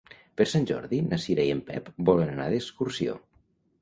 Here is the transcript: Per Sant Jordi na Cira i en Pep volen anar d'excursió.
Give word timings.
Per 0.39 0.45
Sant 0.53 0.63
Jordi 0.69 1.01
na 1.11 1.19
Cira 1.25 1.45
i 1.49 1.51
en 1.57 1.61
Pep 1.67 1.91
volen 2.11 2.33
anar 2.33 2.49
d'excursió. 2.55 3.19